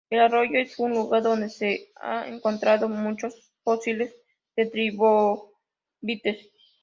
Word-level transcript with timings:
El 0.09 0.19
arroyo 0.19 0.57
es 0.59 0.79
un 0.79 0.93
lugar 0.93 1.21
donde 1.21 1.47
se 1.51 1.91
ha 2.01 2.27
encontrado 2.27 2.89
muchos 2.89 3.51
fósiles 3.63 4.15
de 4.55 4.65
trilobites. 4.65 6.39